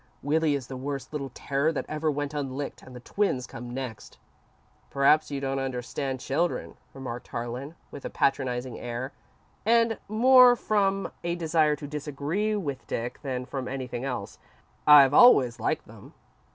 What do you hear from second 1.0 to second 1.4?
little